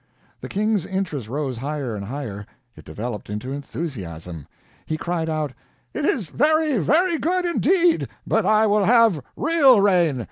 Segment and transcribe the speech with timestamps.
[0.39, 4.47] The King's interest rose higher and higher; it developed into enthusiasm.
[4.87, 5.53] He cried out:
[5.93, 8.07] "It is very, very good, indeed!
[8.25, 10.19] But I will have real rain!